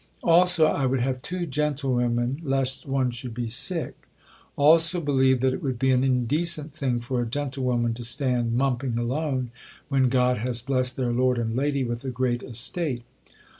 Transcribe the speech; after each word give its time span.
Also, 0.23 0.65
I 0.65 0.87
would 0.87 1.01
have 1.01 1.21
two 1.21 1.45
gentlewomen, 1.45 2.41
lest 2.43 2.87
one 2.87 3.11
should 3.11 3.35
be 3.35 3.47
sick; 3.49 3.93
also, 4.55 4.99
believe 4.99 5.41
that 5.41 5.53
it 5.53 5.61
would 5.61 5.77
be 5.77 5.91
an 5.91 6.03
indecent 6.03 6.73
thing 6.73 6.99
for 6.99 7.21
a 7.21 7.27
gentlewoman 7.29 7.93
to 7.93 8.03
stand 8.03 8.53
mumping 8.57 8.97
alone, 8.97 9.51
when 9.89 10.09
God 10.09 10.39
has 10.39 10.63
blest 10.63 10.95
their 10.97 11.13
Lord 11.13 11.37
and 11.37 11.55
Lady 11.55 11.83
with 11.83 12.03
a 12.03 12.09
great 12.09 12.41
estate. 12.41 13.03